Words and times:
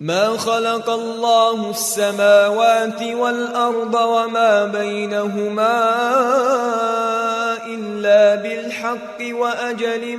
ما 0.00 0.36
خلق 0.36 0.90
الله 0.90 1.70
السماوات 1.70 3.02
والأرض 3.02 3.94
وما 3.94 4.64
بينهما 4.64 5.84
إلا 7.66 8.34
بالحق 8.34 9.18
وأجل 9.30 10.18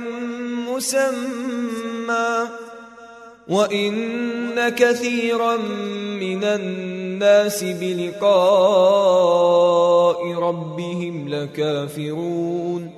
مسمى. 0.68 2.48
وإن 3.48 4.68
كثيرا 4.68 5.56
من 6.20 6.44
الناس 6.44 7.64
بلقاء 7.64 8.28
ربهم 10.34 11.28
لكافرون. 11.28 12.97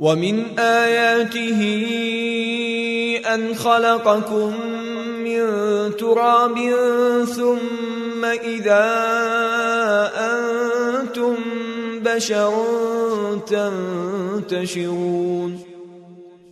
ومن 0.00 0.58
اياته 0.58 1.60
ان 3.34 3.54
خلقكم 3.54 4.54
من 5.24 5.40
تراب 5.96 6.56
ثم 7.36 8.24
اذا 8.24 8.86
أنتم 10.16 11.34
بشر 12.04 12.52
تنتشرون 14.40 15.60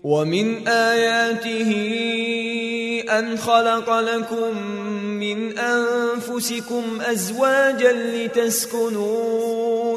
ومن 0.04 0.68
آياته 0.68 1.72
أن 3.18 3.38
خلق 3.38 4.00
لكم 4.00 4.58
من 5.02 5.58
أنفسكم 5.58 6.82
أزواجا 7.00 7.92
لتسكنوا 7.92 9.85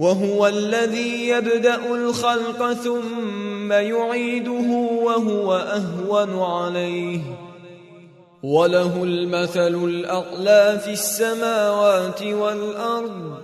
وهو 0.00 0.46
الذي 0.46 1.28
يبدأ 1.28 1.94
الخلق 1.94 2.72
ثم 2.72 3.72
يعيده 3.72 4.70
وهو 5.04 5.56
أهون 5.56 6.42
عليه. 6.42 7.20
وله 8.42 9.04
المثل 9.04 9.84
الأعلى 9.84 10.80
في 10.84 10.92
السماوات 10.92 12.22
والأرض 12.22 13.34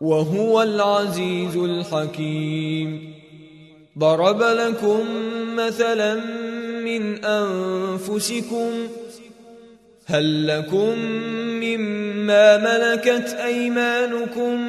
وهو 0.00 0.62
العزيز 0.62 1.56
الحكيم. 1.56 3.14
ضرب 3.98 4.42
لكم 4.42 5.00
مثلا 5.56 6.14
من 6.84 7.24
أنفسكم 7.24 8.70
هل 10.06 10.46
لكم 10.46 10.98
مما 11.64 12.56
ملكت 12.56 13.36
أيمانكم؟ 13.44 14.68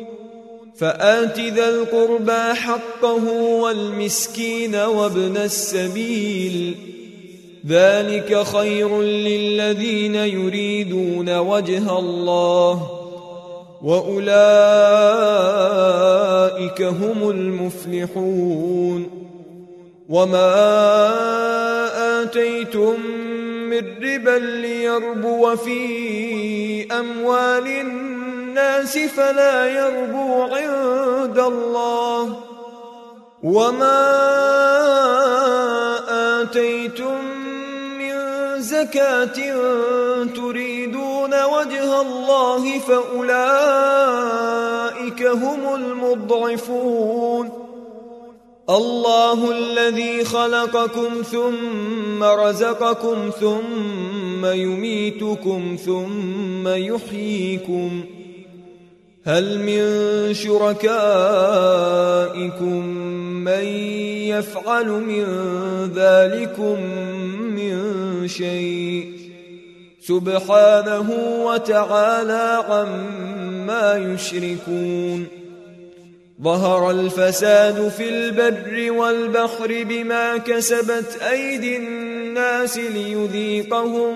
فآت 0.81 1.39
ذا 1.39 1.69
القربى 1.69 2.53
حقه 2.53 3.31
والمسكين 3.33 4.75
وابن 4.75 5.37
السبيل. 5.37 6.75
ذلك 7.67 8.43
خير 8.43 9.01
للذين 9.01 10.15
يريدون 10.15 11.37
وجه 11.37 11.99
الله. 11.99 12.89
وأولئك 13.81 14.31
هم 16.81 17.29
المفلحون. 17.29 19.09
وما 20.09 20.53
آتيتم 22.21 22.95
من 23.69 23.83
ربا 24.03 24.39
ليربو 24.39 25.55
في 25.55 26.93
أموال 26.99 27.67
الناس 27.67 28.10
فلا 29.07 29.65
يربو 29.65 30.41
عند 30.41 31.39
الله. 31.39 32.39
وما 33.43 34.01
آتيتم 36.41 37.25
من 37.97 38.13
زكاة 38.61 39.37
تريدون 40.35 41.43
وجه 41.43 42.01
الله 42.01 42.79
فأولئك 42.79 43.31
هم 45.23 45.75
المضعفون. 45.75 47.49
الله 48.69 49.51
الذي 49.51 50.25
خلقكم 50.25 51.21
ثم 51.31 52.23
رزقكم 52.23 53.31
ثم 53.41 54.45
يميتكم 54.45 55.77
ثم 55.85 56.67
يحييكم. 56.67 58.20
هل 59.25 59.59
من 59.59 60.33
شركائكم 60.33 60.85
من 63.43 63.65
يفعل 64.33 64.87
من 64.87 65.25
ذلكم 65.95 66.81
من 67.55 68.27
شيء؟ 68.27 69.11
سبحانه 70.01 71.09
وتعالى 71.45 72.63
عما 72.69 74.13
يشركون. 74.13 75.27
ظهر 76.43 76.91
الفساد 76.91 77.87
في 77.97 78.09
البر 78.09 78.91
والبحر 78.91 79.83
بما 79.83 80.37
كسبت 80.37 81.19
أيدي 81.31 81.77
الناس 81.77 82.77
ليذيقهم 82.77 84.15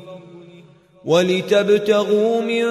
ولتبتغوا 1.05 2.41
من 2.41 2.65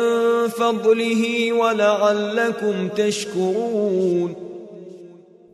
فضله 0.48 1.52
ولعلكم 1.52 2.88
تشكرون. 2.88 4.34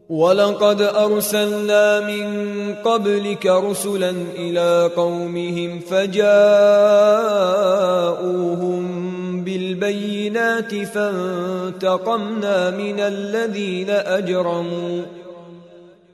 ولقد 0.09 0.83
أرسلنا 0.83 2.01
من 2.01 2.27
قبلك 2.75 3.47
رسلا 3.47 4.15
إلى 4.39 4.91
قومهم 4.97 5.81
فجاءوهم 5.81 6.27
بالبينات 9.45 10.75
فانتقمنا 10.75 12.71
من 12.71 13.01
الذين 13.01 13.91
أجرموا. 13.91 15.03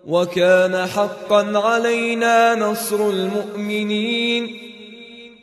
وكان 0.07 0.87
حقا 0.87 1.59
علينا 1.59 2.55
نصر 2.55 3.11
المؤمنين. 3.11 4.72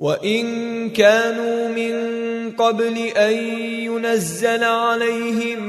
وإن 0.00 0.90
كانوا 0.90 1.68
من 1.68 1.92
قبل 2.50 2.96
أن 2.98 3.32
ينزل 3.84 4.64
عليهم 4.64 5.62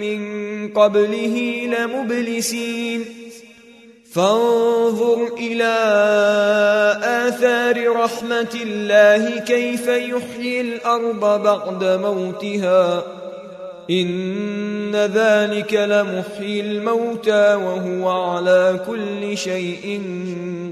من 0.00 0.20
قبله 0.68 1.66
لمبلسين 1.66 3.04
فانظر 4.12 5.34
إلى 5.38 5.74
آثار 7.02 7.92
رحمة 7.96 8.54
الله 8.62 9.40
كيف 9.40 9.86
يحيي 9.86 10.60
الأرض 10.60 11.42
بعد 11.42 11.84
موتها 11.84 13.04
إن 13.90 14.96
ذلك 14.96 15.74
لمحيي 15.74 16.60
الموتى 16.60 17.54
وهو 17.54 18.08
على 18.08 18.80
كل 18.86 19.38
شيء 19.38 20.02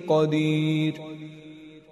قدير 0.08 0.94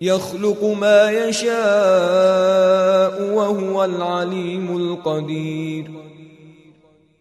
يخلق 0.00 0.64
ما 0.64 1.10
يشاء 1.10 1.56
وهو 3.32 3.84
العليم 3.84 4.76
القدير. 4.76 5.84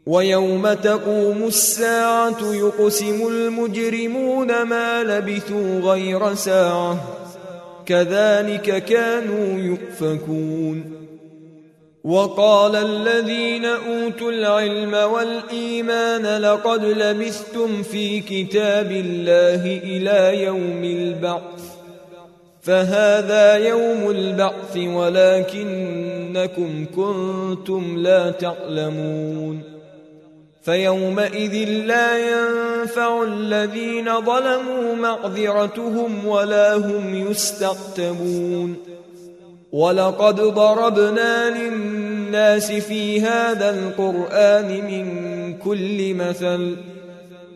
ويوم 0.05 0.73
تقوم 0.73 1.43
الساعة 1.47 2.53
يقسم 2.53 3.27
المجرمون 3.27 4.61
ما 4.61 5.03
لبثوا 5.03 5.79
غير 5.79 6.35
ساعة. 6.35 6.97
كذلك 7.85 8.85
كانوا 8.85 9.59
يؤفكون. 9.59 10.91
وقال 12.03 12.75
الذين 12.75 13.65
أوتوا 13.65 14.31
العلم 14.31 14.93
والإيمان 14.93 16.41
لقد 16.41 16.85
لبثتم 16.85 17.83
في 17.83 18.19
كتاب 18.19 18.91
الله 18.91 19.77
إلى 19.83 20.43
يوم 20.43 20.83
البعث. 20.83 21.74
فهذا 22.65 23.55
يوم 23.55 24.09
البعث 24.09 24.77
ولكنكم 24.77 26.85
كنتم 26.95 27.97
لا 27.97 28.31
تعلمون. 28.31 29.61
فيومئذ 30.63 31.69
لا 31.69 32.17
ينفع 32.17 33.23
الذين 33.23 34.21
ظلموا 34.21 34.95
معذرتهم 34.95 36.27
ولا 36.27 36.75
هم 36.75 37.31
يستقتمون 37.31 38.75
ولقد 39.71 40.35
ضربنا 40.35 41.49
للناس 41.49 42.71
في 42.71 43.21
هذا 43.21 43.69
القرآن 43.69 44.85
من 44.85 45.57
كل 45.57 46.13
مثل. 46.13 46.94